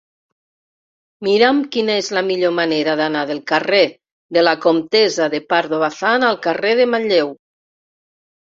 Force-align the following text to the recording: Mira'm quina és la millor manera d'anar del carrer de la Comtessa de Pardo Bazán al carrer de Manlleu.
Mira'm 1.27 1.59
quina 1.75 1.97
és 2.03 2.09
la 2.19 2.23
millor 2.29 2.55
manera 2.61 2.95
d'anar 3.03 3.27
del 3.33 3.43
carrer 3.53 3.83
de 4.39 4.47
la 4.47 4.55
Comtessa 4.65 5.31
de 5.37 5.45
Pardo 5.55 5.85
Bazán 5.87 6.29
al 6.33 6.43
carrer 6.49 6.75
de 6.83 6.91
Manlleu. 6.97 7.33